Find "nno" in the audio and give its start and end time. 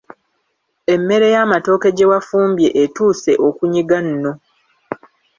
4.07-4.31